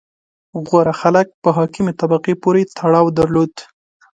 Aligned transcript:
•غوره 0.67 0.93
خلک 1.01 1.27
په 1.43 1.49
حاکمې 1.57 1.93
طبقې 2.01 2.33
پورې 2.43 2.63
تړاو 2.77 3.15
درلود. 3.19 3.53